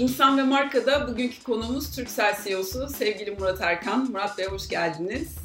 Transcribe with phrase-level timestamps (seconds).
[0.00, 4.10] İnsan ve Marka'da bugünkü konuğumuz Türksel CEO'su sevgili Murat Erkan.
[4.10, 5.36] Murat Bey hoş geldiniz.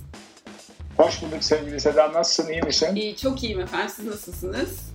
[0.98, 2.14] Hoş bulduk sevgili Seda.
[2.14, 2.96] Nasılsın, iyi misin?
[2.96, 3.90] İyi, çok iyiyim efendim.
[3.96, 4.94] Siz nasılsınız?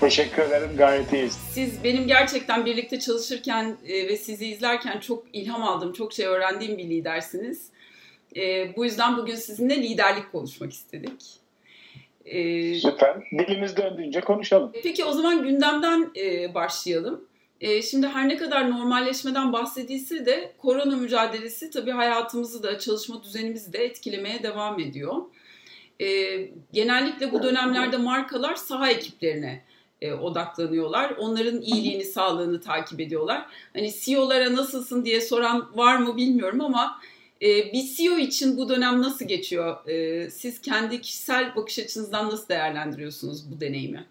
[0.00, 1.38] Teşekkür ederim, gayet iyiyiz.
[1.52, 6.78] Siz benim gerçekten birlikte çalışırken e, ve sizi izlerken çok ilham aldım, çok şey öğrendiğim
[6.78, 7.68] bir lidersiniz.
[8.36, 11.22] E, bu yüzden bugün sizinle liderlik konuşmak istedik.
[12.24, 13.16] E, Süper.
[13.38, 14.72] Dilimiz döndüğünce konuşalım.
[14.82, 16.14] Peki o zaman gündemden
[16.54, 17.27] başlayalım.
[17.82, 23.78] Şimdi her ne kadar normalleşmeden bahsedilse de korona mücadelesi tabii hayatımızı da çalışma düzenimizi de
[23.78, 25.16] etkilemeye devam ediyor.
[26.72, 29.64] Genellikle bu dönemlerde markalar saha ekiplerine
[30.00, 31.10] e, odaklanıyorlar.
[31.10, 33.46] Onların iyiliğini, sağlığını takip ediyorlar.
[33.72, 37.00] Hani CEO'lara nasılsın diye soran var mı bilmiyorum ama
[37.42, 39.88] e, bir CEO için bu dönem nasıl geçiyor?
[39.88, 44.06] E, siz kendi kişisel bakış açınızdan nasıl değerlendiriyorsunuz bu deneyimi?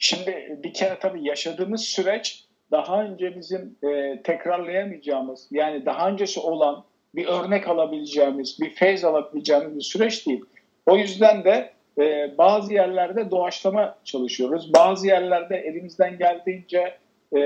[0.00, 6.84] Şimdi bir kere tabii yaşadığımız süreç daha önce bizim e, tekrarlayamayacağımız yani daha öncesi olan
[7.14, 10.44] bir örnek alabileceğimiz, bir feyz alabileceğimiz bir süreç değil.
[10.86, 14.74] O yüzden de e, bazı yerlerde doğaçlama çalışıyoruz.
[14.74, 16.94] Bazı yerlerde elimizden geldiğince
[17.32, 17.40] e,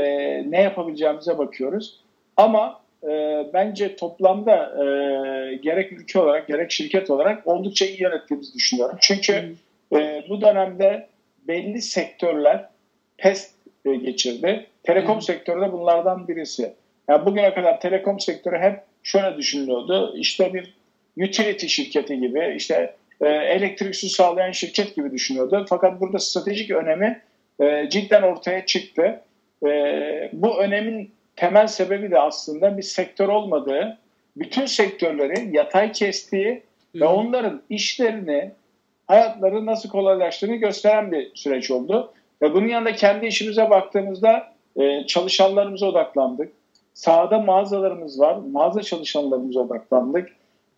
[0.50, 2.00] ne yapabileceğimize bakıyoruz.
[2.36, 4.84] Ama e, bence toplamda e,
[5.54, 8.96] gerek ülke olarak gerek şirket olarak oldukça iyi yönettiğimizi düşünüyorum.
[9.00, 9.54] Çünkü
[9.92, 11.13] e, bu dönemde
[11.48, 12.68] belli sektörler
[13.18, 14.66] pest e, geçirdi.
[14.82, 15.22] Telekom hmm.
[15.22, 16.72] sektörü de bunlardan birisi.
[17.08, 20.14] Yani bugüne kadar telekom sektörü hep şöyle düşünülüyordu.
[20.16, 20.74] İşte bir
[21.16, 25.66] utility şirketi gibi, işte e, elektrik su sağlayan şirket gibi düşünüyordu.
[25.68, 27.22] Fakat burada stratejik önemi
[27.60, 29.20] e, cidden ortaya çıktı.
[30.32, 33.98] Bu önemin temel sebebi de aslında bir sektör olmadığı,
[34.36, 36.62] bütün sektörleri yatay kestiği
[36.94, 37.00] Hı.
[37.00, 38.50] ve onların işlerini,
[39.06, 42.12] hayatları nasıl kolaylaştığını gösteren bir süreç oldu.
[42.42, 46.52] Ve bunun yanında kendi işimize baktığımızda e, çalışanlarımıza odaklandık.
[46.94, 50.28] Sahada mağazalarımız var, mağaza çalışanlarımıza odaklandık.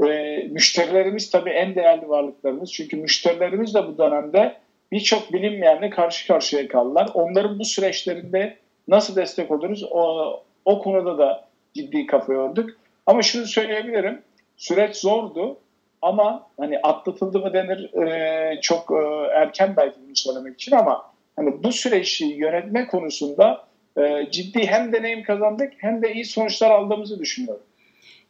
[0.07, 2.73] E, müşterilerimiz tabii en değerli varlıklarımız.
[2.73, 4.57] Çünkü müşterilerimiz de bu dönemde
[4.93, 7.11] birçok bilinmeyenle karşı karşıya kaldılar.
[7.15, 8.57] Onların bu süreçlerinde
[8.89, 10.31] nasıl destek oluruz o,
[10.65, 12.71] o konuda da ciddi kafa yorduk.
[13.07, 14.23] Ama şunu söyleyebilirim.
[14.57, 15.59] Süreç zordu
[16.07, 18.95] ama hani atlatıldı mı denir e, çok e,
[19.35, 23.67] erken belki bunu söylemek için ama hani bu süreci yönetme konusunda
[23.99, 27.63] e, ciddi hem deneyim kazandık hem de iyi sonuçlar aldığımızı düşünüyorum.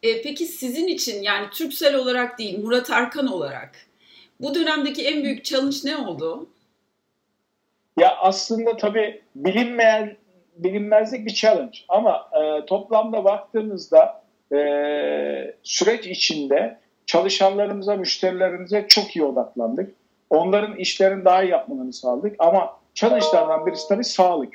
[0.03, 3.71] E, peki sizin için yani Türksel olarak değil Murat Erkan olarak
[4.41, 6.49] bu dönemdeki en büyük challenge ne oldu?
[7.99, 10.17] Ya aslında tabii bilinmeyen
[10.57, 14.23] bilinmezlik bir challenge ama e, toplamda baktığımızda
[14.53, 14.59] e,
[15.63, 19.95] süreç içinde çalışanlarımıza, müşterilerimize çok iyi odaklandık.
[20.31, 24.55] Onların işlerini daha iyi yapmalarını sağladık ama challenge'lardan birisi tabii sağlık.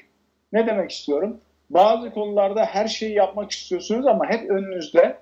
[0.54, 1.38] Ne demek istiyorum?
[1.70, 5.18] Bazı konularda her şeyi yapmak istiyorsunuz ama hep önünüzde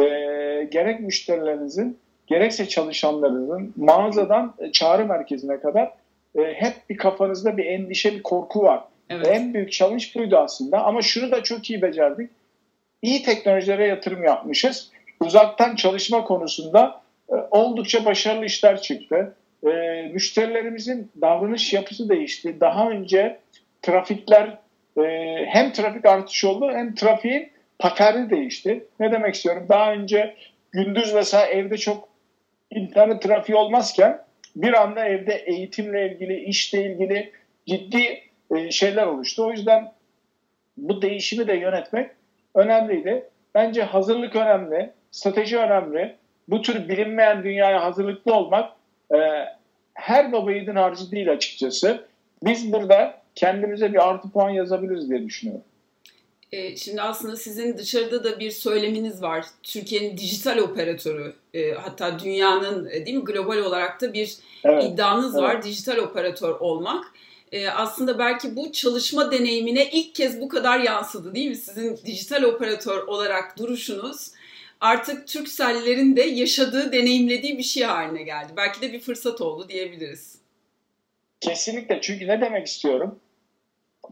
[0.00, 0.04] e,
[0.64, 5.92] gerek müşterilerinizin gerekse çalışanlarınızın mağazadan çağrı merkezine kadar
[6.38, 8.84] e, hep bir kafanızda bir endişe, bir korku var.
[9.10, 9.26] Evet.
[9.30, 12.30] En büyük challenge buydu aslında ama şunu da çok iyi becerdik.
[13.02, 14.91] İyi teknolojilere yatırım yapmışız.
[15.22, 19.34] Uzaktan çalışma konusunda e, oldukça başarılı işler çıktı.
[19.66, 19.70] E,
[20.12, 22.60] müşterilerimizin davranış yapısı değişti.
[22.60, 23.38] Daha önce
[23.82, 24.58] trafikler
[24.98, 25.02] e,
[25.48, 28.84] hem trafik artışı oldu hem trafiğin paterni değişti.
[29.00, 29.66] Ne demek istiyorum?
[29.68, 30.34] Daha önce
[30.72, 32.08] gündüz mesela evde çok
[32.70, 34.22] internet trafiği olmazken
[34.56, 37.32] bir anda evde eğitimle ilgili, işle ilgili
[37.66, 38.22] ciddi
[38.70, 39.46] şeyler oluştu.
[39.46, 39.92] O yüzden
[40.76, 42.10] bu değişimi de yönetmek
[42.54, 43.24] önemliydi.
[43.54, 46.16] Bence hazırlık önemli, strateji önemli.
[46.48, 48.72] Bu tür bilinmeyen dünyaya hazırlıklı olmak
[49.14, 49.18] e,
[49.94, 52.04] her baba yiğidin harcı değil açıkçası.
[52.42, 55.64] Biz burada kendimize bir artı puan yazabiliriz diye düşünüyorum.
[56.52, 59.44] E, şimdi aslında sizin dışarıda da bir söyleminiz var.
[59.62, 65.34] Türkiye'nin dijital operatörü e, hatta dünyanın e, değil mi global olarak da bir evet, iddianız
[65.34, 65.42] evet.
[65.42, 67.04] var dijital operatör olmak.
[67.76, 71.56] aslında belki bu çalışma deneyimine ilk kez bu kadar yansıdı değil mi?
[71.56, 74.32] Sizin dijital operatör olarak duruşunuz
[74.82, 78.52] artık Türksellerin de yaşadığı, deneyimlediği bir şey haline geldi.
[78.56, 80.38] Belki de bir fırsat oldu diyebiliriz.
[81.40, 83.20] Kesinlikle çünkü ne demek istiyorum?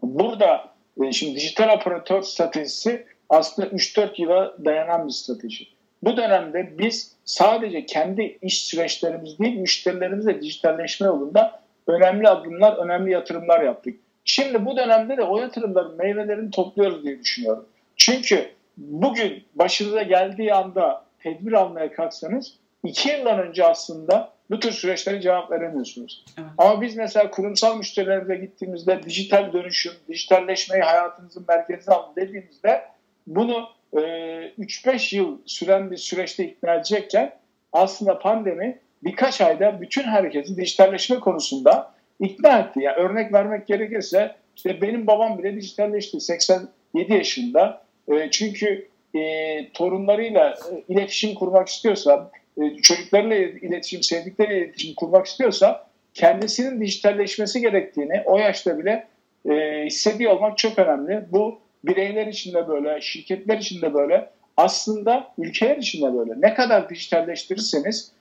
[0.02, 0.75] Burada
[1.05, 5.67] e, şimdi dijital operatör stratejisi aslında 3-4 yıla dayanan bir strateji.
[6.02, 13.62] Bu dönemde biz sadece kendi iş süreçlerimiz değil, müşterilerimizle dijitalleşme yolunda önemli adımlar, önemli yatırımlar
[13.62, 14.00] yaptık.
[14.25, 17.69] Şimdi bu dönemde de o yatırımların meyvelerini topluyoruz diye düşünüyorum.
[17.96, 18.50] Çünkü
[18.81, 22.55] bugün başınıza geldiği anda tedbir almaya kalksanız
[22.85, 26.25] iki yıldan önce aslında bu tür süreçlere cevap veremiyorsunuz.
[26.38, 26.49] Evet.
[26.59, 32.82] Ama biz mesela kurumsal müşterilerimize gittiğimizde dijital dönüşüm, dijitalleşmeyi hayatınızın merkezine alın dediğimizde
[33.27, 37.32] bunu e, 3-5 yıl süren bir süreçte ikna edecekken
[37.73, 42.81] aslında pandemi birkaç ayda bütün herkesi dijitalleşme konusunda ikna etti.
[42.82, 47.82] Yani örnek vermek gerekirse işte benim babam bile dijitalleşti 87 yaşında.
[48.08, 52.31] E, çünkü e, torunlarıyla e, iletişim kurmak istiyorsa,
[52.62, 59.06] e, çocuklarıyla iletişim, sevdikleriyle iletişim kurmak istiyorsa kendisinin dijitalleşmesi gerektiğini o yaşta bile
[59.50, 61.25] e, hissediyor olmak çok önemli.
[61.32, 66.41] Bu bireyler için de böyle, şirketler için de böyle, aslında ülkeler için de böyle.
[66.41, 68.12] Ne kadar dijitalleştirirseniz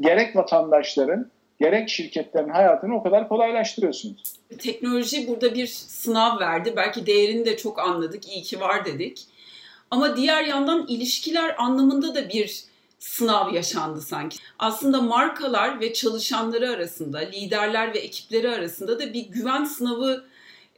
[0.00, 1.30] gerek vatandaşların
[1.60, 4.22] gerek şirketlerin hayatını o kadar kolaylaştırıyorsunuz.
[4.58, 6.72] Teknoloji burada bir sınav verdi.
[6.76, 8.28] Belki değerini de çok anladık.
[8.28, 9.26] İyi ki var dedik.
[9.90, 12.64] Ama diğer yandan ilişkiler anlamında da bir
[12.98, 14.38] sınav yaşandı sanki.
[14.58, 20.24] Aslında markalar ve çalışanları arasında, liderler ve ekipleri arasında da bir güven sınavı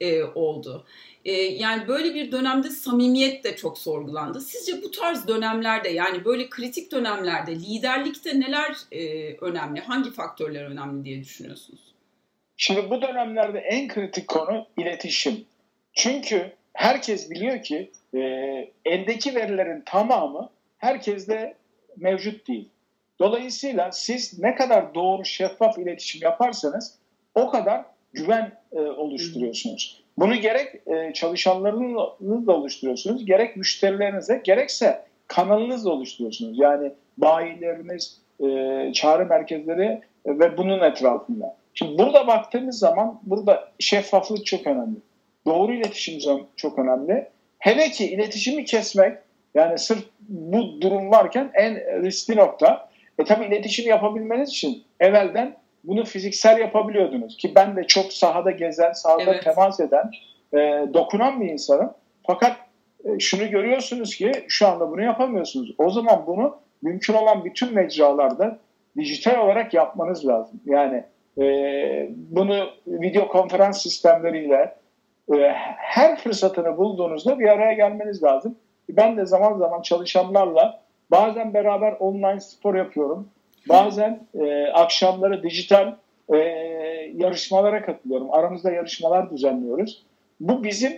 [0.00, 0.84] e, oldu.
[1.24, 4.40] E, yani böyle bir dönemde samimiyet de çok sorgulandı.
[4.40, 11.04] Sizce bu tarz dönemlerde yani böyle kritik dönemlerde liderlikte neler e, önemli, hangi faktörler önemli
[11.04, 11.80] diye düşünüyorsunuz?
[12.56, 15.44] Şimdi bu dönemlerde en kritik konu iletişim.
[15.92, 18.18] Çünkü herkes biliyor ki e,
[18.84, 21.54] eldeki verilerin tamamı herkeste
[21.96, 22.68] mevcut değil.
[23.18, 26.98] Dolayısıyla siz ne kadar doğru şeffaf iletişim yaparsanız
[27.34, 30.02] o kadar güven e, oluşturuyorsunuz.
[30.20, 36.58] Bunu gerek e, çalışanlarınızla oluşturuyorsunuz, gerek müşterilerinize, gerekse kanalınızla oluşturuyorsunuz.
[36.58, 41.56] Yani bayileriniz, e, çağrı merkezleri ve bunun etrafında.
[41.74, 44.96] Şimdi burada baktığımız zaman burada şeffaflık çok önemli.
[45.46, 47.28] Doğru iletişim çok önemli.
[47.58, 49.18] Hele ki iletişimi kesmek
[49.54, 52.88] yani sırf bu durum varken en riskli nokta.
[53.18, 57.36] E tabi iletişim yapabilmeniz için evvelden bunu fiziksel yapabiliyordunuz.
[57.36, 59.42] Ki ben de çok sahada gezen, sahada evet.
[59.44, 60.10] temas eden,
[60.54, 60.58] e,
[60.94, 61.90] dokunan bir insanım.
[62.26, 62.56] Fakat
[63.04, 65.74] e, şunu görüyorsunuz ki şu anda bunu yapamıyorsunuz.
[65.78, 68.58] O zaman bunu mümkün olan bütün mecralarda
[68.96, 70.60] dijital olarak yapmanız lazım.
[70.66, 71.04] Yani
[71.38, 71.44] e,
[72.16, 74.74] bunu video konferans sistemleriyle
[75.34, 78.56] e, her fırsatını bulduğunuzda bir araya gelmeniz lazım.
[78.88, 80.80] Ben de zaman zaman çalışanlarla
[81.10, 83.28] bazen beraber online spor yapıyorum.
[83.68, 85.94] Bazen e, akşamları dijital
[86.34, 86.36] e,
[87.14, 88.34] yarışmalara katılıyorum.
[88.34, 90.02] Aramızda yarışmalar düzenliyoruz.
[90.40, 90.92] Bu bizim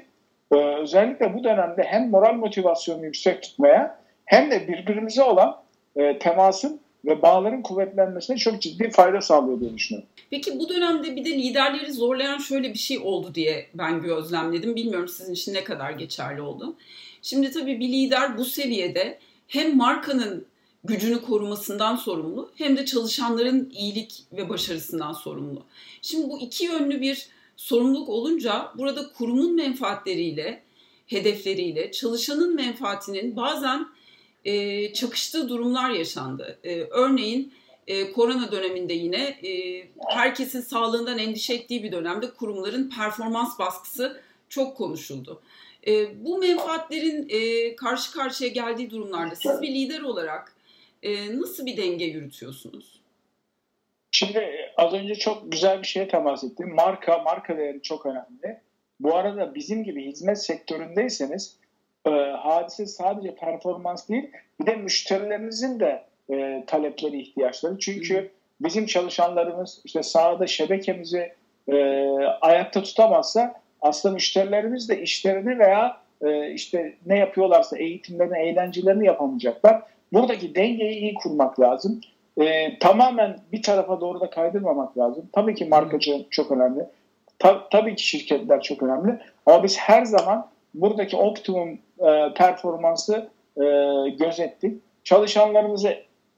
[0.53, 5.57] e, özellikle bu dönemde hem moral motivasyonu yüksek tutmaya hem de birbirimize olan
[5.97, 10.09] e, temasın ve bağların kuvvetlenmesine çok ciddi fayda sağlıyor diye düşünüyorum.
[10.31, 14.77] Peki bu dönemde bir de liderleri zorlayan şöyle bir şey oldu diye ben gözlemledim.
[14.77, 16.77] Bilmiyorum sizin için ne kadar geçerli oldu.
[17.23, 19.19] Şimdi tabii bir lider bu seviyede
[19.49, 20.47] hem markanın
[20.85, 25.63] gücünü korumasından sorumlu hem de çalışanların iyilik ve başarısından sorumlu.
[26.03, 30.63] Şimdi bu iki yönlü bir sorumluluk olunca burada kurumun menfaatleriyle,
[31.07, 33.87] hedefleriyle çalışanın menfaatinin bazen
[34.45, 36.59] e, çakıştığı durumlar yaşandı.
[36.65, 37.53] E, örneğin
[37.87, 44.77] e, korona döneminde yine e, herkesin sağlığından endişe ettiği bir dönemde kurumların performans baskısı çok
[44.77, 45.41] konuşuldu.
[45.87, 50.55] E, bu menfaatlerin e, karşı karşıya geldiği durumlarda siz bir lider olarak
[51.03, 53.01] e, nasıl bir denge yürütüyorsunuz?
[54.11, 56.75] Şimdi az önce çok güzel bir şeye temas ettim.
[56.75, 58.61] Marka, marka değeri çok önemli.
[59.01, 61.57] Bu arada bizim gibi hizmet sektöründeyseniz
[62.07, 67.79] e, hadise sadece performans değil, bir de müşterilerinizin de e, talepleri, ihtiyaçları.
[67.79, 71.33] Çünkü bizim çalışanlarımız işte sahada şebekemizi
[71.69, 71.77] e,
[72.41, 79.83] ayakta tutamazsa aslında müşterilerimiz de işlerini veya e, işte ne yapıyorlarsa eğitimlerini, eğlencelerini yapamayacaklar.
[80.13, 82.01] Buradaki dengeyi iyi kurmak lazım.
[82.41, 85.29] E, tamamen bir tarafa doğru da kaydırmamak lazım.
[85.33, 86.87] Tabii ki markacı çok, önemli.
[87.39, 89.19] Ta, tabii ki şirketler çok önemli.
[89.47, 93.65] Ama biz her zaman buradaki optimum e, performansı e,
[94.19, 94.83] gözettik.
[95.05, 95.97] Çalışanlarımızı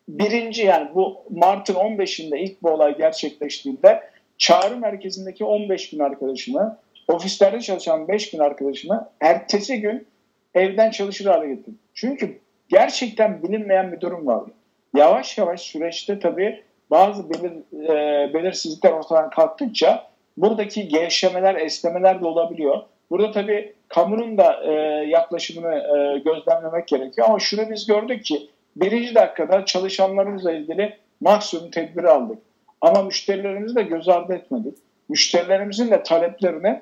[0.08, 4.02] birinci yani bu Mart'ın 15'inde ilk bu olay gerçekleştiğinde
[4.38, 10.06] çağrı merkezindeki 15 bin arkadaşımı, ofislerde çalışan 5 bin arkadaşımı ertesi gün
[10.54, 11.78] evden çalışır hale getirdim.
[11.94, 12.38] Çünkü
[12.72, 14.50] gerçekten bilinmeyen bir durum vardı.
[14.96, 17.52] Yavaş yavaş süreçte tabii bazı belir,
[17.88, 22.82] e, belirsizlikler ortadan kalktıkça buradaki gevşemeler, esnemeler de olabiliyor.
[23.10, 24.72] Burada tabii kamunun da e,
[25.06, 27.28] yaklaşımını e, gözlemlemek gerekiyor.
[27.28, 32.38] Ama şunu biz gördük ki birinci dakikada çalışanlarımızla ilgili maksimum tedbiri aldık.
[32.80, 34.74] Ama müşterilerimizi de göz ardı etmedik.
[35.08, 36.80] Müşterilerimizin de taleplerini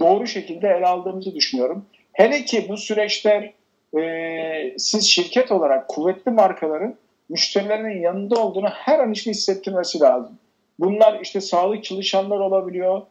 [0.00, 1.86] doğru şekilde ele aldığımızı düşünüyorum.
[2.12, 3.52] Hele ki bu süreçte
[3.98, 6.94] e, siz şirket olarak kuvvetli markaların
[7.28, 10.38] müşterilerinin yanında olduğunu her an için hissettirmesi lazım.
[10.78, 13.02] Bunlar işte sağlık çalışanlar olabiliyor,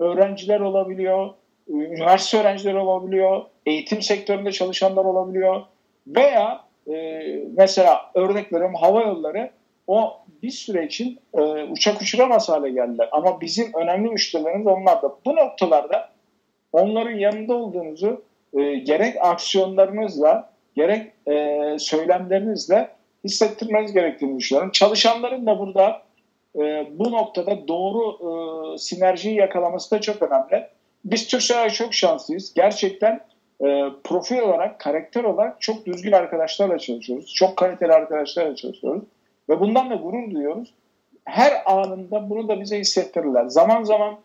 [0.00, 1.30] öğrenciler olabiliyor,
[1.68, 5.62] üniversite öğrencileri olabiliyor, eğitim sektöründe çalışanlar olabiliyor
[6.06, 7.22] veya e,
[7.56, 9.50] mesela örnek veriyorum hava yolları
[9.86, 13.08] o bir süre için e, uçak uçuramaz hale geldiler.
[13.12, 15.16] Ama bizim önemli müşterilerimiz onlar da.
[15.24, 16.08] Bu noktalarda
[16.72, 18.22] onların yanında olduğunuzu
[18.56, 22.88] e, gerek aksiyonlarınızla gerek e, söylemlerinizle
[23.24, 24.70] hissettirmeniz gerektiğini düşünüyorum.
[24.72, 26.02] Çalışanların da burada
[26.56, 28.16] e, bu noktada doğru
[28.74, 30.66] e, sinerjiyi yakalaması da çok önemli.
[31.04, 32.54] Biz Türkcell'e çok şanslıyız.
[32.54, 33.20] Gerçekten
[33.64, 37.34] e, profil olarak, karakter olarak çok düzgün arkadaşlarla çalışıyoruz.
[37.34, 39.02] Çok kaliteli arkadaşlarla çalışıyoruz.
[39.48, 40.74] Ve bundan da gurur duyuyoruz.
[41.24, 43.46] Her anında bunu da bize hissettirirler.
[43.46, 44.16] Zaman zaman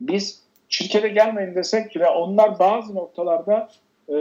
[0.00, 3.68] biz şirkete gelmeyin desek bile onlar bazı noktalarda
[4.08, 4.14] e,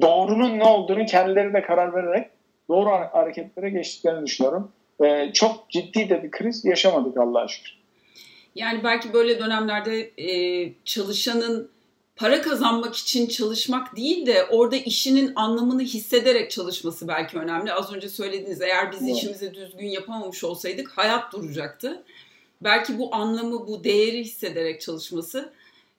[0.00, 2.30] doğrunun ne olduğunu kendileri de karar vererek
[2.68, 4.72] doğru hareketlere geçtiklerini düşünüyorum.
[5.04, 7.80] E, çok ciddi de bir kriz yaşamadık Allah'a şükür.
[8.54, 11.70] Yani belki böyle dönemlerde e, çalışanın
[12.16, 17.72] para kazanmak için çalışmak değil de orada işinin anlamını hissederek çalışması belki önemli.
[17.72, 19.16] Az önce söylediğiniz eğer biz evet.
[19.16, 22.02] işimizi düzgün yapamamış olsaydık hayat duracaktı.
[22.60, 25.52] Belki bu anlamı, bu değeri hissederek çalışması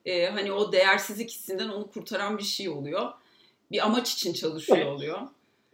[0.05, 3.11] e, hani o değersizlik hissinden onu kurtaran bir şey oluyor.
[3.71, 4.87] Bir amaç için çalışıyor evet.
[4.87, 5.19] oluyor.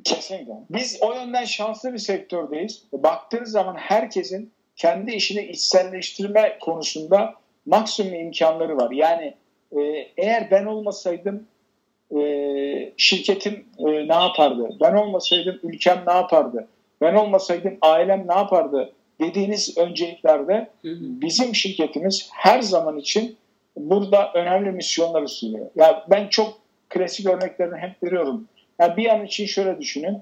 [0.03, 0.53] Kesinlikle.
[0.69, 2.83] Biz o yönden şanslı bir sektördeyiz.
[2.93, 7.33] Baktığınız zaman herkesin kendi işini içselleştirme konusunda
[7.65, 8.91] maksimum imkanları var.
[8.91, 9.35] Yani
[9.71, 9.81] e,
[10.17, 11.47] eğer ben olmasaydım
[12.17, 14.69] e, şirketim e, ne yapardı?
[14.81, 16.67] Ben olmasaydım ülkem ne yapardı?
[17.01, 18.93] Ben olmasaydım ailem ne yapardı?
[19.21, 20.69] Dediğiniz önceliklerde
[21.21, 23.37] bizim şirketimiz her zaman için
[23.75, 25.65] burada önemli misyonları sunuyor.
[25.75, 26.59] Ya yani ben çok
[26.89, 28.47] klasik örneklerini hep veriyorum.
[28.79, 30.17] Yani bir an için şöyle düşünün.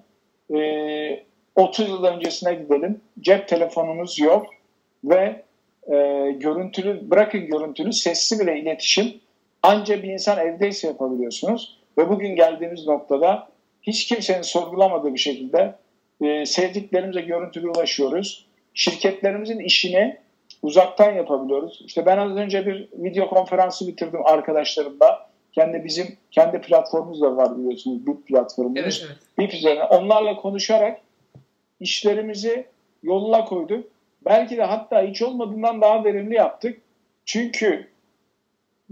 [0.56, 1.24] E,
[1.56, 3.02] 30 yıl öncesine gidelim.
[3.20, 4.48] Cep telefonumuz yok
[5.04, 5.44] ve
[5.88, 5.96] e,
[6.32, 9.14] görüntülü, bırakın görüntülü, sesli bile iletişim
[9.64, 11.78] ancak bir insan evdeyse yapabiliyorsunuz.
[11.98, 13.48] Ve bugün geldiğimiz noktada
[13.82, 15.76] hiç kimsenin sorgulamadığı bir şekilde
[16.22, 18.45] e, sevdiklerimize görüntülü ulaşıyoruz.
[18.76, 20.18] Şirketlerimizin işini
[20.62, 21.82] uzaktan yapabiliyoruz.
[21.86, 25.30] İşte ben az önce bir video konferansı bitirdim arkadaşlarımla.
[25.52, 28.08] Kendi bizim kendi platformumuz da var biliyorsunuz.
[28.08, 28.82] BIP platformumuz.
[28.82, 29.18] Evet, evet.
[29.38, 29.84] BIP üzerine.
[29.84, 31.00] Onlarla konuşarak
[31.80, 32.66] işlerimizi
[33.04, 33.88] yoluna koyduk.
[34.26, 36.82] Belki de hatta hiç olmadığından daha verimli yaptık.
[37.26, 37.88] Çünkü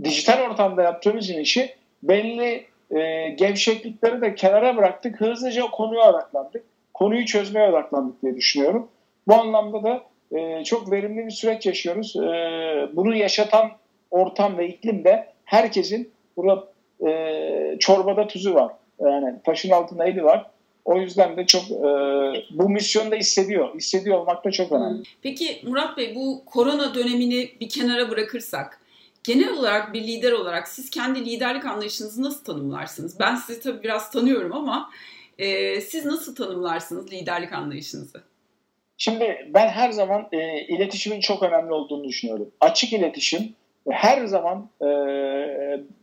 [0.03, 5.21] dijital ortamda yaptığımız işi belli e, gevşeklikleri de kenara bıraktık.
[5.21, 6.63] Hızlıca konuya odaklandık.
[6.93, 8.87] Konuyu çözmeye odaklandık diye düşünüyorum.
[9.27, 10.03] Bu anlamda da
[10.37, 12.15] e, çok verimli bir süreç yaşıyoruz.
[12.15, 12.19] E,
[12.95, 13.71] bunu yaşatan
[14.11, 16.67] ortam ve iklimde herkesin burada
[17.07, 18.73] e, çorbada tuzu var.
[18.99, 20.49] Yani taşın altında eli var.
[20.85, 21.85] O yüzden de çok e,
[22.51, 23.75] bu misyonu da hissediyor.
[23.75, 25.03] Hissediyor olmak da çok önemli.
[25.21, 28.79] Peki Murat Bey bu korona dönemini bir kenara bırakırsak
[29.23, 33.19] genel olarak bir lider olarak siz kendi liderlik anlayışınızı nasıl tanımlarsınız?
[33.19, 34.89] Ben sizi tabii biraz tanıyorum ama
[35.37, 38.32] e, siz nasıl tanımlarsınız liderlik anlayışınızı?
[38.97, 42.51] Şimdi ben her zaman e, iletişimin çok önemli olduğunu düşünüyorum.
[42.61, 43.55] Açık iletişim
[43.89, 44.87] her zaman e,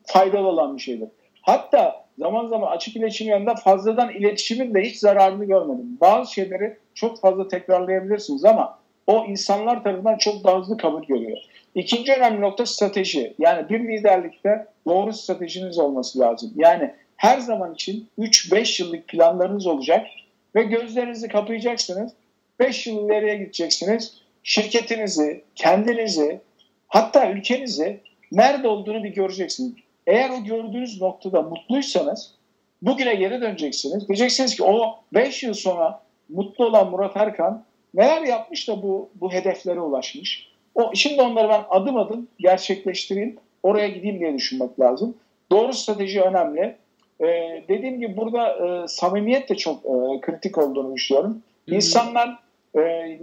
[0.06, 1.09] faydalı olan bir şeydir.
[1.42, 5.99] Hatta zaman zaman açık iletişim yanında fazladan iletişimin de hiç zararını görmedim.
[6.00, 11.38] Bazı şeyleri çok fazla tekrarlayabilirsiniz ama o insanlar tarafından çok daha hızlı kabul görüyor.
[11.75, 13.35] İkinci önemli nokta strateji.
[13.38, 16.52] Yani bir liderlikte doğru stratejiniz olması lazım.
[16.56, 20.06] Yani her zaman için 3-5 yıllık planlarınız olacak
[20.54, 22.12] ve gözlerinizi kapayacaksınız.
[22.61, 24.21] 5 yıl ileriye gideceksiniz.
[24.43, 26.40] Şirketinizi, kendinizi,
[26.88, 28.00] hatta ülkenizi
[28.33, 29.73] nerede olduğunu bir göreceksiniz.
[30.07, 32.35] Eğer o gördüğünüz noktada mutluysanız
[32.83, 34.09] bugüne geri döneceksiniz.
[34.09, 37.64] Diyeceksiniz ki o 5 yıl sonra mutlu olan Murat Erkan
[37.95, 40.50] neler yapmış da bu, bu hedeflere ulaşmış.
[40.75, 45.17] O, şimdi onları ben adım adım gerçekleştireyim, oraya gideyim diye düşünmek lazım.
[45.50, 46.76] Doğru strateji önemli.
[47.21, 51.43] Ee, dediğim gibi burada e, samimiyet de çok e, kritik olduğunu düşünüyorum.
[51.69, 52.38] hı İnsanlar
[52.74, 52.80] e,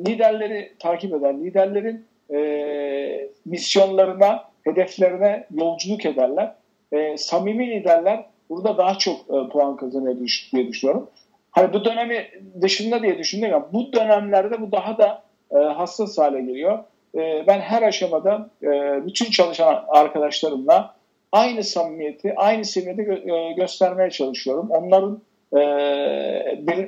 [0.08, 6.56] liderleri takip eder, liderlerin e, misyonlarına, hedeflerine yolculuk ederler.
[6.92, 10.16] E, samimi liderler burada daha çok e, puan kazanıyor
[10.54, 11.10] diye düşünüyorum.
[11.52, 12.28] Hani bu dönemi
[12.62, 16.80] dışında diye düşündüm ama bu dönemlerde bu daha da e, hassas hale geliyor.
[17.16, 18.68] E, ben her aşamada e,
[19.06, 20.96] bütün çalışan arkadaşlarımla
[21.32, 24.70] aynı samimiyeti, aynı seviyede gö- e, göstermeye çalışıyorum.
[24.70, 25.22] Onların
[25.54, 25.60] e,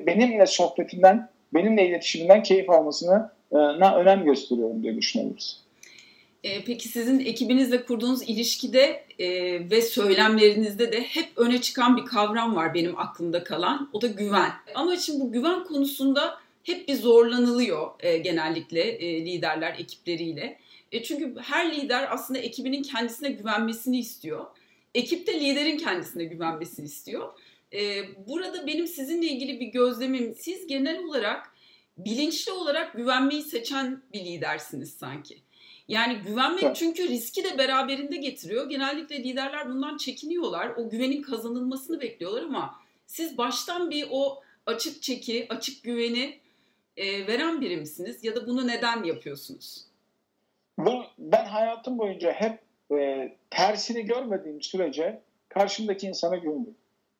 [0.08, 5.62] benimle sohbetinden, benimle iletişiminden keyif almasına e, önem gösteriyorum diye düşünüyoruz.
[6.44, 9.30] E, peki sizin ekibinizle kurduğunuz ilişkide e,
[9.70, 13.90] ve söylemlerinizde de hep öne çıkan bir kavram var benim aklımda kalan.
[13.94, 14.52] O da güven.
[14.76, 20.58] Ama şimdi bu güven konusunda hep bir zorlanılıyor genellikle liderler ekipleriyle.
[21.04, 24.46] Çünkü her lider aslında ekibinin kendisine güvenmesini istiyor.
[24.96, 27.30] Ekip de liderin kendisine güvenmesini istiyor.
[27.74, 30.36] E, burada benim sizinle ilgili bir gözlemim.
[30.36, 31.52] Siz genel olarak
[31.98, 35.38] bilinçli olarak güvenmeyi seçen bir lidersiniz sanki.
[35.88, 38.70] Yani güvenmek çünkü riski de beraberinde getiriyor.
[38.70, 40.70] Genellikle liderler bundan çekiniyorlar.
[40.70, 46.40] O güvenin kazanılmasını bekliyorlar ama siz baştan bir o açık çeki, açık güveni
[46.98, 48.24] e, veren biri misiniz?
[48.24, 49.86] Ya da bunu neden yapıyorsunuz?
[50.78, 52.60] Bu, ben hayatım boyunca hep
[53.00, 56.76] e, tersini görmediğim sürece karşımdaki insana güveniyorum.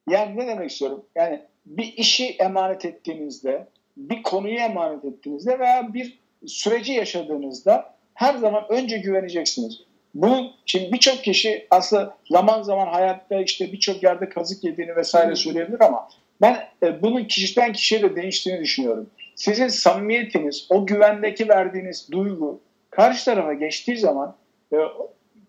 [0.10, 1.06] Yani ne demek istiyorum?
[1.16, 8.66] Yani bir işi emanet ettiğinizde, bir konuyu emanet ettiğinizde veya bir süreci yaşadığınızda her zaman
[8.70, 9.82] önce güveneceksiniz.
[10.14, 15.82] Bu şimdi birçok kişi aslında zaman zaman hayatta işte birçok yerde kazık yediğini vesaire söyleyebilir
[15.82, 16.10] ama
[16.42, 19.10] ben e, bunun kişiden kişiye de değiştiğini düşünüyorum.
[19.36, 24.36] Sizin samimiyetiniz, o güvendeki verdiğiniz duygu karşı tarafa geçtiği zaman
[24.74, 24.78] e,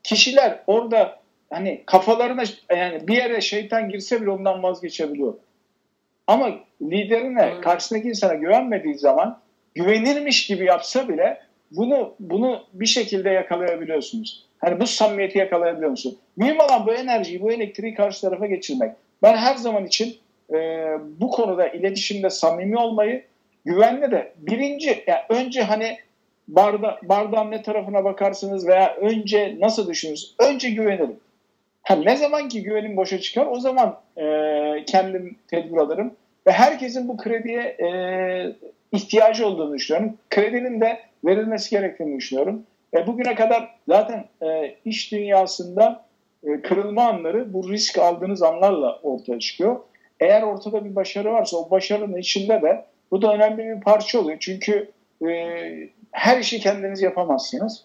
[0.03, 1.20] kişiler orada
[1.51, 5.35] hani kafalarına yani bir yere şeytan girse bile ondan vazgeçebiliyor.
[6.27, 6.51] Ama
[6.83, 9.41] liderine, karşısındaki insana güvenmediği zaman
[9.75, 11.41] güvenirmiş gibi yapsa bile
[11.71, 14.47] bunu bunu bir şekilde yakalayabiliyorsunuz.
[14.59, 16.19] Hani bu samimiyeti yakalayabiliyor musun?
[16.37, 18.93] Mühim olan bu enerjiyi, bu elektriği karşı tarafa geçirmek.
[19.23, 20.17] Ben her zaman için
[20.53, 20.57] e,
[21.21, 23.25] bu konuda iletişimde samimi olmayı,
[23.65, 25.99] güvenli de birinci, yani önce hani
[26.49, 30.35] barda, bardağın ne tarafına bakarsınız veya önce nasıl düşünürsünüz?
[30.39, 31.17] Önce güvenirim.
[31.83, 34.25] Ha, ne zaman ki güvenim boşa çıkar o zaman e,
[34.87, 36.15] kendim tedbir alırım.
[36.47, 37.89] Ve herkesin bu krediye e,
[38.93, 40.19] ihtiyacı olduğunu düşünüyorum.
[40.31, 42.63] Kredinin de verilmesi gerektiğini düşünüyorum.
[42.95, 46.05] E, bugüne kadar zaten e, iş dünyasında
[46.45, 49.81] e, kırılma anları bu risk aldığınız anlarla ortaya çıkıyor.
[50.21, 54.39] Eğer ortada bir başarı varsa o başarının içinde de bu da önemli bir parça oluyor.
[54.41, 54.91] Çünkü
[55.29, 55.29] e,
[56.13, 57.85] her işi kendiniz yapamazsınız.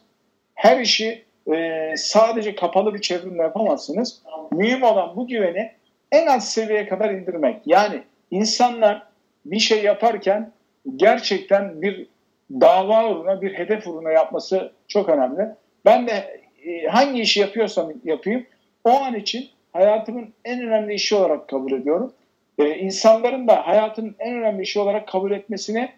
[0.53, 4.21] Her işi e, sadece kapalı bir çevrimle yapamazsınız.
[4.51, 5.71] Mühim olan bu güveni
[6.11, 7.61] en az seviyeye kadar indirmek.
[7.65, 9.03] Yani insanlar
[9.45, 10.51] bir şey yaparken
[10.95, 12.07] gerçekten bir
[12.51, 15.47] dava uğruna, bir hedef uğruna yapması çok önemli.
[15.85, 18.45] Ben de e, hangi işi yapıyorsam yapayım
[18.83, 22.13] o an için hayatımın en önemli işi olarak kabul ediyorum.
[22.57, 25.91] Ee, insanların da hayatın en önemli işi olarak kabul etmesini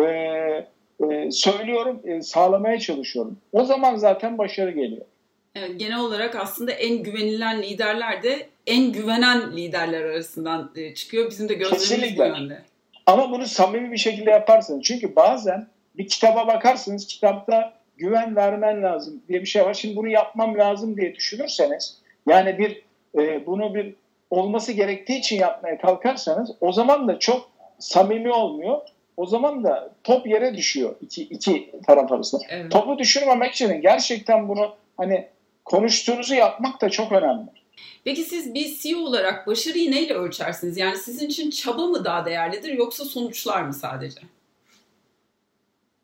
[0.00, 0.04] e,
[1.10, 3.38] e, söylüyorum, e, sağlamaya çalışıyorum.
[3.52, 5.06] O zaman zaten başarı geliyor.
[5.54, 11.30] Evet, genel olarak aslında en güvenilen liderler de en güvenen liderler arasından e, çıkıyor.
[11.30, 12.62] Bizim de gözlemimiz bu yönde.
[13.06, 14.82] Ama bunu samimi bir şekilde yaparsınız.
[14.84, 19.74] Çünkü bazen bir kitaba bakarsınız, kitapta güven vermen lazım diye bir şey var.
[19.74, 22.82] Şimdi bunu yapmam lazım diye düşünürseniz, yani bir
[23.18, 23.94] e, bunu bir
[24.30, 28.80] olması gerektiği için yapmaya kalkarsanız, o zaman da çok samimi olmuyor.
[29.16, 32.42] O zaman da top yere düşüyor iki, iki taraf arasında.
[32.48, 32.72] Evet.
[32.72, 35.28] Topu düşürmemek için gerçekten bunu hani
[35.64, 37.46] konuştuğunuzu yapmak da çok önemli.
[38.04, 40.76] Peki siz bir CEO olarak başarıyı neyle ölçersiniz?
[40.76, 44.20] Yani sizin için çaba mı daha değerlidir yoksa sonuçlar mı sadece?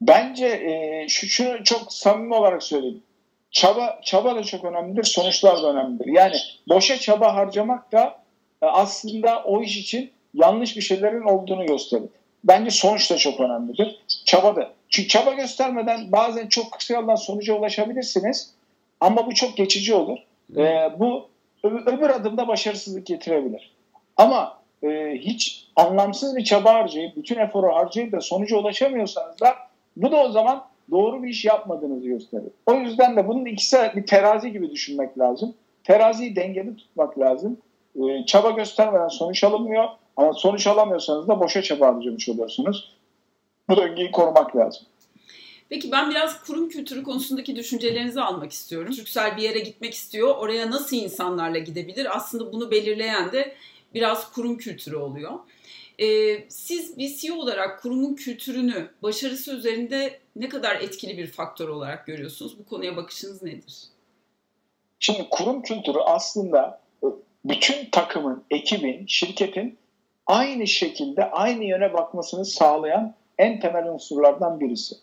[0.01, 3.03] Bence e, şu, şunu çok samimi olarak söyleyeyim.
[3.51, 6.07] Çaba, çaba da çok önemlidir, sonuçlar da önemlidir.
[6.07, 6.37] Yani
[6.68, 8.23] boşa çaba harcamak da
[8.62, 12.09] e, aslında o iş için yanlış bir şeylerin olduğunu gösterir.
[12.49, 14.03] Bence sonuç da çok önemlidir.
[14.25, 14.73] Çaba da.
[14.89, 18.55] Çünkü çaba göstermeden bazen çok kısa yoldan sonuca ulaşabilirsiniz.
[19.01, 20.19] Ama bu çok geçici olur.
[20.57, 21.29] E, bu
[21.65, 23.73] öbür adımda başarısızlık getirebilir.
[24.17, 29.55] Ama e, hiç anlamsız bir çaba harcayıp, bütün eforu harcayıp da sonuca ulaşamıyorsanız da
[29.97, 32.53] bu da o zaman doğru bir iş yapmadığınızı gösterir.
[32.67, 35.55] O yüzden de bunun ikisi bir terazi gibi düşünmek lazım.
[35.85, 37.59] Teraziyi dengeli tutmak lazım.
[37.99, 39.89] E, çaba göstermeden sonuç alınmıyor.
[40.17, 42.97] Ama sonuç alamıyorsanız da boşa çaba harcamış oluyorsunuz.
[43.69, 44.87] Bu döngüyü korumak lazım.
[45.69, 48.93] Peki ben biraz kurum kültürü konusundaki düşüncelerinizi almak istiyorum.
[48.93, 50.37] Türksel bir yere gitmek istiyor.
[50.37, 52.17] Oraya nasıl insanlarla gidebilir?
[52.17, 53.55] Aslında bunu belirleyen de
[53.95, 55.33] biraz kurum kültürü oluyor.
[55.99, 56.07] Ee,
[56.49, 62.59] siz bir CEO olarak kurumun kültürünü başarısı üzerinde ne kadar etkili bir faktör olarak görüyorsunuz?
[62.59, 63.83] Bu konuya bakışınız nedir?
[65.01, 66.81] Şimdi kurum kültürü aslında
[67.49, 69.79] bütün takımın, ekibin, şirketin
[70.27, 74.95] aynı şekilde aynı yöne bakmasını sağlayan en temel unsurlardan birisi.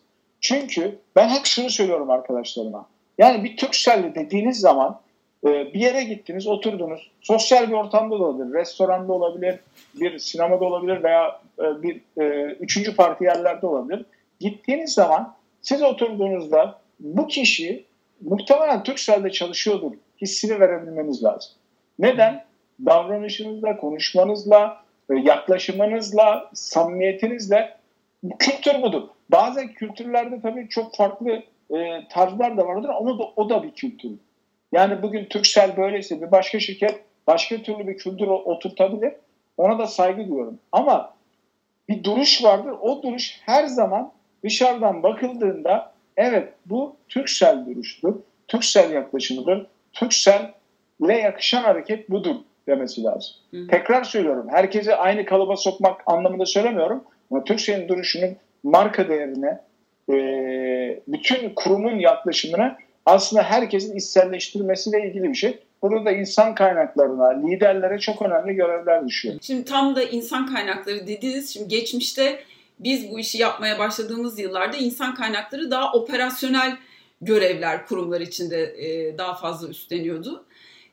[0.41, 2.89] Çünkü ben hep şunu söylüyorum arkadaşlarıma.
[3.17, 4.99] Yani bir Türkcell'li dediğiniz zaman
[5.45, 7.11] e, bir yere gittiniz, oturdunuz.
[7.21, 9.59] Sosyal bir ortamda da olabilir, restoranda olabilir,
[9.93, 14.05] bir sinemada olabilir veya e, bir e, üçüncü parti yerlerde olabilir.
[14.39, 17.85] Gittiğiniz zaman siz oturduğunuzda bu kişi
[18.21, 21.51] muhtemelen Türkcell'de çalışıyordur hissini verebilmeniz lazım.
[21.99, 22.45] Neden?
[22.85, 27.77] Davranışınızla, konuşmanızla, e, yaklaşımınızla, samimiyetinizle
[28.39, 29.03] kültür budur.
[29.29, 31.43] Bazen kültürlerde tabii çok farklı
[31.75, 34.11] e, tarzlar da vardır ama da, o da bir kültür.
[34.71, 39.13] Yani bugün Türksel böyleyse bir başka şirket başka türlü bir kültür oturtabilir.
[39.57, 40.59] Ona da saygı duyuyorum.
[40.71, 41.13] Ama
[41.89, 42.73] bir duruş vardır.
[42.81, 44.11] O duruş her zaman
[44.43, 48.15] dışarıdan bakıldığında evet bu Türksel duruştur.
[48.47, 49.67] Türksel yaklaşımıdır.
[50.99, 52.35] Türksel'le yakışan hareket budur
[52.67, 53.33] demesi lazım.
[53.51, 53.67] Hı.
[53.67, 54.47] Tekrar söylüyorum.
[54.51, 57.03] Herkesi aynı kalıba sokmak anlamında söylemiyorum.
[57.31, 59.59] Ama Türksel'in duruşunun marka değerine,
[60.09, 60.15] e,
[61.07, 65.59] bütün kurumun yaklaşımına aslında herkesin içselleştirmesiyle ilgili bir şey.
[65.81, 69.35] Burada da insan kaynaklarına, liderlere çok önemli görevler düşüyor.
[69.41, 71.53] Şimdi tam da insan kaynakları dediniz.
[71.53, 72.39] Şimdi geçmişte
[72.79, 76.77] biz bu işi yapmaya başladığımız yıllarda insan kaynakları daha operasyonel
[77.21, 80.45] görevler kurumlar içinde e, daha fazla üstleniyordu.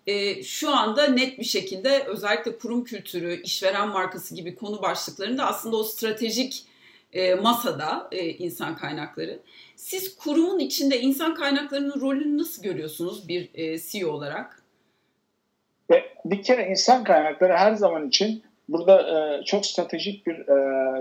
[0.07, 5.77] E, şu anda net bir şekilde özellikle kurum kültürü, işveren markası gibi konu başlıklarında aslında
[5.77, 6.67] o stratejik
[7.13, 9.39] e, masada e, insan kaynakları.
[9.77, 14.63] Siz kurumun içinde insan kaynaklarının rolünü nasıl görüyorsunuz bir e, CEO olarak?
[15.91, 20.55] Ve bir kere insan kaynakları her zaman için burada e, çok stratejik bir e,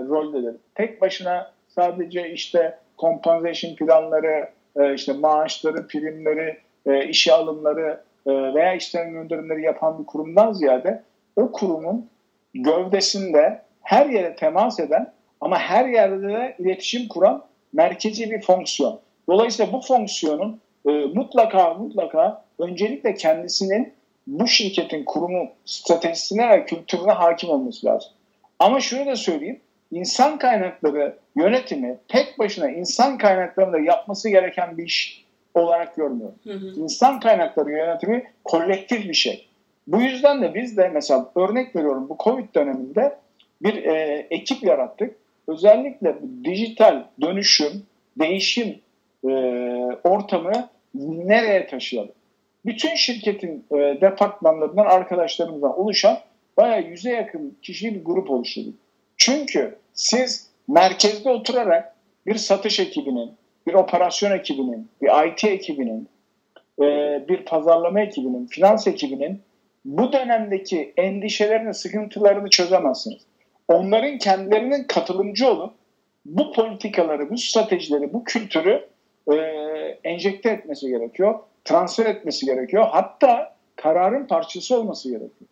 [0.08, 0.56] roldedir.
[0.74, 8.74] Tek başına sadece işte compensation planları, e, işte maaşları, primleri, e, işe alımları e, veya
[8.74, 11.02] işlem gönderimleri yapan bir kurumdan ziyade
[11.36, 12.10] o kurumun
[12.54, 19.00] gövdesinde her yere temas eden ama her yerde de iletişim kuran merkezi bir fonksiyon.
[19.28, 23.92] Dolayısıyla bu fonksiyonun e, mutlaka mutlaka öncelikle kendisinin
[24.26, 28.10] bu şirketin kurumu stratejisine ve kültürüne hakim olması lazım.
[28.58, 29.60] Ama şunu da söyleyeyim.
[29.90, 36.34] İnsan kaynakları yönetimi tek başına insan kaynaklarında yapması gereken bir iş olarak görmüyorum.
[36.44, 36.80] Hı hı.
[36.80, 39.48] İnsan kaynakları yönetimi kolektif bir şey.
[39.86, 43.18] Bu yüzden de biz de mesela örnek veriyorum bu Covid döneminde
[43.62, 45.16] bir e, ekip yarattık.
[45.48, 47.82] Özellikle dijital dönüşüm,
[48.20, 48.80] değişim
[49.24, 49.28] e,
[50.04, 52.12] ortamı nereye taşıyalım?
[52.66, 56.18] Bütün şirketin e, departmanlarından arkadaşlarımızdan oluşan
[56.56, 58.74] bayağı yüze yakın kişi bir grup oluşturduk.
[59.16, 61.94] Çünkü siz merkezde oturarak
[62.26, 63.30] bir satış ekibinin,
[63.66, 66.08] bir operasyon ekibinin, bir IT ekibinin,
[66.80, 66.84] e,
[67.28, 69.42] bir pazarlama ekibinin, finans ekibinin
[69.84, 73.22] bu dönemdeki endişelerini, sıkıntılarını çözemezsiniz.
[73.68, 75.74] Onların kendilerinin katılımcı olup
[76.24, 78.88] bu politikaları, bu stratejileri, bu kültürü
[79.32, 79.34] e,
[80.04, 82.86] enjekte etmesi gerekiyor, transfer etmesi gerekiyor.
[82.90, 85.50] Hatta kararın parçası olması gerekiyor.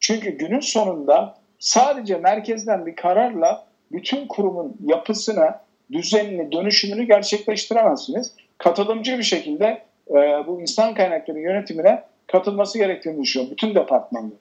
[0.00, 5.54] Çünkü günün sonunda sadece merkezden bir kararla bütün kurumun yapısını,
[5.92, 8.32] düzenini, dönüşümünü gerçekleştiremezsiniz.
[8.58, 10.14] Katılımcı bir şekilde e,
[10.46, 13.52] bu insan kaynakları yönetimine katılması gerektiğini düşünüyorum.
[13.52, 14.38] Bütün departmanlar.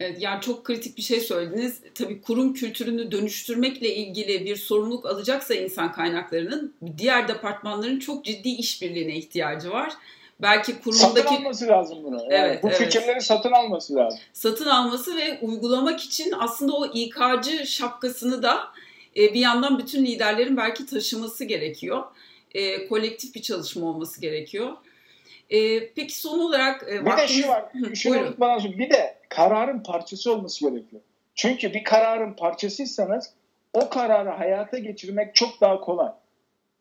[0.00, 1.80] Evet, yani çok kritik bir şey söylediniz.
[1.94, 9.16] Tabii kurum kültürünü dönüştürmekle ilgili bir sorumluluk alacaksa insan kaynaklarının diğer departmanların çok ciddi işbirliğine
[9.16, 9.92] ihtiyacı var.
[10.42, 11.20] Belki kurumdaki...
[11.20, 12.16] Satın alması lazım bunu.
[12.16, 12.78] Yani evet, bu evet.
[12.78, 14.20] fikirleri satın alması lazım.
[14.32, 18.58] Satın alması ve uygulamak için aslında o İK'cı şapkasını da
[19.16, 22.04] e, bir yandan bütün liderlerin belki taşıması gerekiyor.
[22.54, 24.72] E, kolektif bir çalışma olması gerekiyor.
[25.50, 26.82] E, peki son olarak...
[26.82, 27.30] E, bir vaktiniz...
[27.30, 31.02] de şu var, şunu unutmadan sonra bir de kararın parçası olması gerekiyor.
[31.34, 33.32] Çünkü bir kararın parçasıysanız
[33.72, 36.08] o kararı hayata geçirmek çok daha kolay.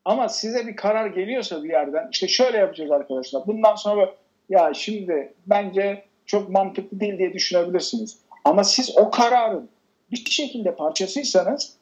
[0.05, 3.47] Ama size bir karar geliyorsa bir yerden işte şöyle yapacağız arkadaşlar.
[3.47, 4.15] Bundan sonra
[4.49, 8.17] ya şimdi bence çok mantıklı değil diye düşünebilirsiniz.
[8.45, 9.69] Ama siz o kararın
[10.11, 11.77] bir şekilde parçasıysanız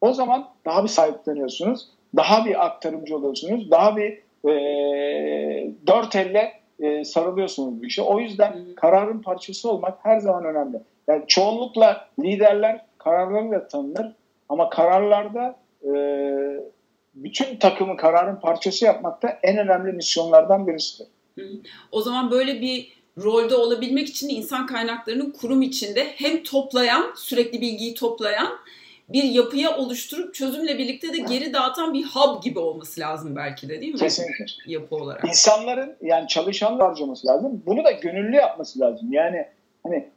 [0.00, 1.88] o zaman daha bir sahipleniyorsunuz.
[2.16, 3.70] Daha bir aktarımcı oluyorsunuz.
[3.70, 4.52] Daha bir e,
[5.86, 8.02] dört elle e, sarılıyorsunuz bu işe.
[8.02, 10.80] O yüzden kararın parçası olmak her zaman önemli.
[11.08, 14.12] Yani çoğunlukla liderler kararlarıyla tanınır
[14.48, 15.90] ama kararlarda e,
[17.14, 21.06] bütün takımı kararın parçası yapmak da en önemli misyonlardan birisidir.
[21.92, 27.94] O zaman böyle bir rolde olabilmek için insan kaynaklarının kurum içinde hem toplayan, sürekli bilgiyi
[27.94, 28.48] toplayan
[29.12, 33.80] bir yapıya oluşturup çözümle birlikte de geri dağıtan bir hub gibi olması lazım belki de
[33.80, 33.98] değil mi?
[33.98, 34.44] Kesinlikle.
[34.66, 35.24] Yapı olarak.
[35.24, 37.62] İnsanların yani çalışanlar harcaması lazım.
[37.66, 39.12] Bunu da gönüllü yapması lazım.
[39.12, 39.46] Yani
[39.82, 40.08] hani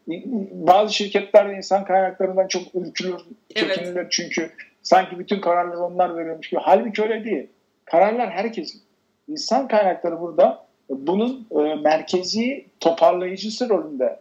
[0.52, 3.22] bazı şirketlerde insan kaynaklarından çok ürkülür,
[3.56, 4.12] çekinilir evet.
[4.12, 4.52] çünkü
[4.82, 6.62] sanki bütün kararları onlar veriyormuş gibi.
[6.64, 7.48] Halbuki öyle değil.
[7.86, 8.82] Kararlar herkesin.
[9.28, 14.20] İnsan kaynakları burada bunun e, merkezi toparlayıcısı rolünde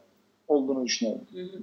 [0.48, 1.26] olduğunu düşünüyorum.
[1.32, 1.62] Hı hı.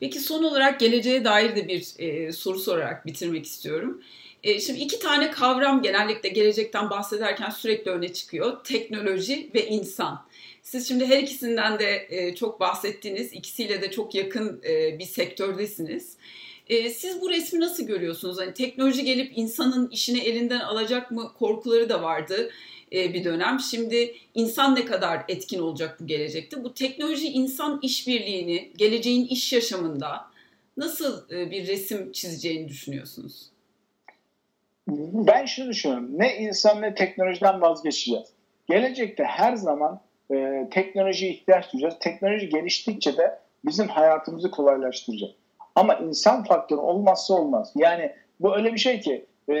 [0.00, 4.02] Peki son olarak geleceğe dair de bir e, soru sorarak bitirmek istiyorum.
[4.42, 8.64] E, şimdi iki tane kavram genellikle gelecekten bahsederken sürekli öne çıkıyor.
[8.64, 10.26] Teknoloji ve insan.
[10.62, 13.32] Siz şimdi her ikisinden de e, çok bahsettiniz.
[13.32, 16.16] İkisiyle de çok yakın e, bir sektördesiniz.
[16.68, 18.38] E, siz bu resmi nasıl görüyorsunuz?
[18.38, 22.50] Hani teknoloji gelip insanın işini elinden alacak mı korkuları da vardı
[22.92, 23.60] bir dönem.
[23.60, 26.64] Şimdi insan ne kadar etkin olacak bu gelecekte?
[26.64, 30.26] Bu teknoloji insan işbirliğini geleceğin iş yaşamında
[30.76, 33.50] nasıl e, bir resim çizeceğini düşünüyorsunuz?
[34.88, 36.18] Ben şunu düşünüyorum.
[36.18, 38.28] Ne insan ne teknolojiden vazgeçeceğiz.
[38.68, 40.00] Gelecekte her zaman
[40.34, 41.94] e, teknolojiye ihtiyaç duyacağız.
[42.00, 45.30] Teknoloji geliştikçe de bizim hayatımızı kolaylaştıracak.
[45.74, 47.72] Ama insan faktörü olmazsa olmaz.
[47.76, 49.56] Yani bu öyle bir şey ki e,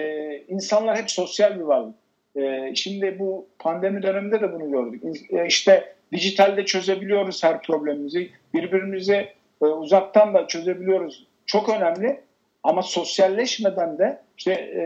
[0.48, 1.94] insanlar hep sosyal bir varlık.
[2.36, 5.02] E, şimdi bu pandemi döneminde de bunu gördük.
[5.30, 8.30] E, işte dijitalde çözebiliyoruz her problemimizi.
[8.54, 9.28] Birbirimizi
[9.62, 11.26] e, uzaktan da çözebiliyoruz.
[11.46, 12.20] Çok önemli.
[12.62, 14.84] Ama sosyalleşmeden de işte e,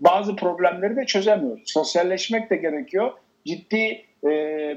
[0.00, 1.62] bazı problemleri de çözemiyoruz.
[1.66, 3.12] Sosyalleşmek de gerekiyor.
[3.46, 4.30] Ciddi e,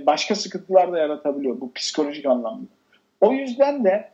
[0.05, 2.67] başka sıkıntılar da yaratabiliyor bu psikolojik anlamda.
[3.21, 4.09] O yüzden de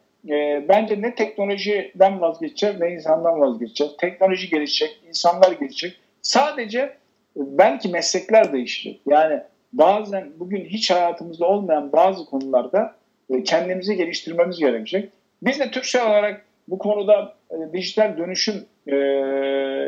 [0.70, 3.94] bence ne teknolojiden vazgeçeceğiz ne insandan vazgeçeceğiz.
[3.98, 6.00] Teknoloji gelişecek, insanlar gelişecek.
[6.22, 6.94] Sadece
[7.36, 9.02] belki meslekler değişecek.
[9.06, 9.42] Yani
[9.74, 12.96] bazen bugün hiç hayatımızda olmayan bazı konularda
[13.30, 15.10] e, kendimizi geliştirmemiz gerekecek.
[15.42, 18.96] Biz de Türkçe olarak bu konuda e, dijital dönüşüm e,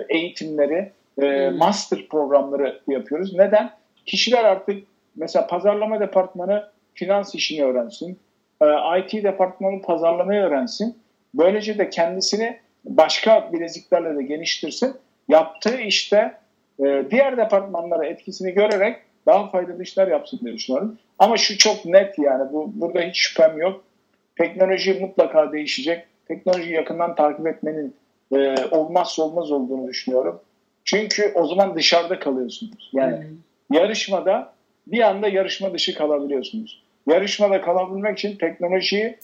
[0.10, 1.58] eğitimleri, hmm.
[1.58, 3.34] master programları yapıyoruz.
[3.34, 3.72] Neden?
[4.06, 4.84] Kişiler artık
[5.16, 8.20] mesela pazarlama departmanı finans işini öğrensin.
[9.00, 10.98] IT departmanı pazarlamayı öğrensin.
[11.34, 14.94] Böylece de kendisini başka bileziklerle de geliştirsin.
[15.28, 16.34] Yaptığı işte
[16.80, 20.98] e, diğer departmanlara etkisini görerek daha faydalı işler yapsın diye düşünüyorum.
[21.20, 23.84] Ama şu çok net yani bu burada hiç şüphem yok.
[24.38, 26.06] Teknoloji mutlaka değişecek.
[26.28, 27.96] Teknolojiyi yakından takip etmenin
[28.36, 30.40] e, olmazsa olmaz olduğunu düşünüyorum.
[30.84, 32.90] Çünkü o zaman dışarıda kalıyorsunuz.
[32.94, 33.78] Yani hmm.
[33.78, 34.54] yarışmada
[34.88, 36.84] bir anda yarışma dışı kalabiliyorsunuz.
[37.08, 39.18] Yarışmada kalabilmek için teknolojiyi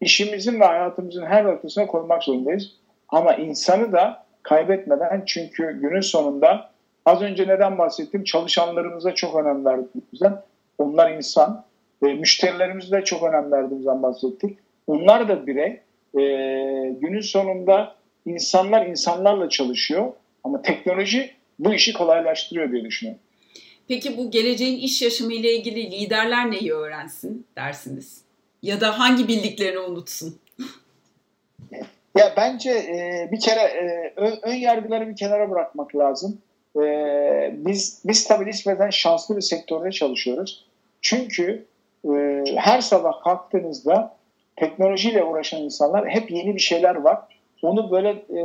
[0.00, 2.72] işimizin ve hayatımızın her noktasına koymak zorundayız.
[3.08, 6.70] Ama insanı da kaybetmeden çünkü günün sonunda
[7.08, 8.24] az önce neden bahsettim?
[8.24, 10.42] Çalışanlarımıza çok önem verdiğimizden.
[10.78, 11.64] Onlar insan.
[12.02, 14.58] E, müşterilerimize de çok önem verdiğimizden bahsettik.
[14.86, 15.80] Onlar da birey.
[16.14, 16.22] E,
[17.00, 17.94] günün sonunda
[18.26, 20.12] insanlar insanlarla çalışıyor.
[20.44, 23.22] Ama teknoloji bu işi kolaylaştırıyor diye düşünüyorum.
[23.88, 28.22] Peki bu geleceğin iş yaşamı ile ilgili liderler neyi öğrensin dersiniz?
[28.62, 30.38] Ya da hangi bildiklerini unutsun?
[32.16, 36.38] Ya bence e, bir kere e, ön, ön yargıları bir kenara bırakmak lazım.
[36.76, 36.84] E,
[37.52, 40.64] biz biz tabii nispeten şanslı bir sektörde çalışıyoruz.
[41.00, 41.66] Çünkü
[42.04, 44.16] e, her sabah kalktığınızda
[44.56, 47.18] teknolojiyle uğraşan insanlar hep yeni bir şeyler var.
[47.62, 48.42] Onu böyle e,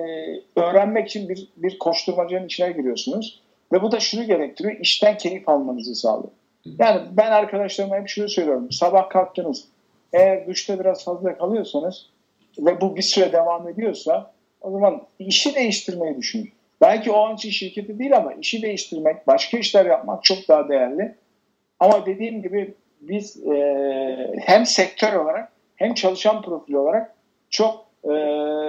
[0.55, 3.41] öğrenmek için bir, bir koşturmacanın içine giriyorsunuz.
[3.71, 6.31] Ve bu da şunu gerektiriyor, işten keyif almanızı sağlıyor.
[6.79, 8.71] Yani ben arkadaşlarıma hep şunu söylüyorum.
[8.71, 9.67] Sabah kalktınız,
[10.13, 12.09] eğer duşta biraz fazla kalıyorsanız
[12.59, 14.31] ve bu bir süre devam ediyorsa
[14.62, 16.51] o zaman işi değiştirmeyi düşünün.
[16.84, 21.15] Belki o an için şirketi değil ama işi değiştirmek, başka işler yapmak çok daha değerli.
[21.80, 27.15] Ama dediğim gibi biz e, hem sektör olarak hem çalışan profili olarak
[27.50, 28.13] çok e,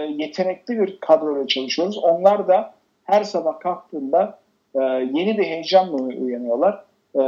[0.08, 1.98] yetenekli bir kadroyla çalışıyoruz.
[1.98, 2.74] Onlar da
[3.04, 4.38] her sabah kalktığında
[4.74, 4.80] e,
[5.12, 6.84] yeni bir heyecanla uyanıyorlar.
[7.14, 7.22] E,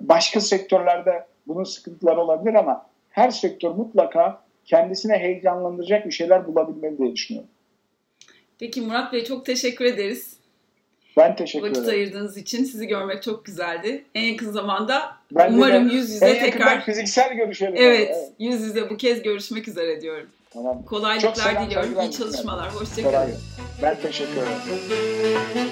[0.00, 7.12] başka sektörlerde bunun sıkıntıları olabilir ama her sektör mutlaka kendisine heyecanlandıracak bir şeyler bulabilmeli diye
[7.12, 7.50] düşünüyorum.
[8.62, 10.36] Peki Murat Bey çok teşekkür ederiz.
[11.16, 11.88] Ben teşekkür Vakit ederim.
[11.88, 14.04] Vakit ayırdığınız için sizi görmek çok güzeldi.
[14.14, 17.74] En yakın zamanda ben umarım de, yüz yüze en tekrar fiziksel görüşelim.
[17.76, 20.28] Evet, evet, yüz yüze bu kez görüşmek üzere diyorum.
[20.50, 20.84] Tamam.
[20.84, 22.00] Kolaylıklar diliyorum.
[22.00, 22.74] İyi çalışmalar.
[22.74, 23.34] Hoşçakalın.
[23.82, 25.68] Ben teşekkür ederim.